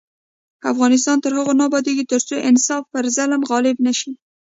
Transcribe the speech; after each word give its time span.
افغانستان 0.71 1.17
تر 1.23 1.31
هغو 1.37 1.53
نه 1.59 1.63
ابادیږي، 1.69 2.03
ترڅو 2.11 2.35
انصاف 2.49 2.83
پر 2.93 3.03
ظلم 3.15 3.41
غالب 3.49 3.77
نشي. 3.85 4.11